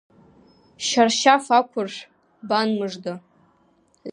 Шьаршьаф 0.85 1.45
ақәыршә, 1.57 2.01
бан-мыжда… 2.47 3.13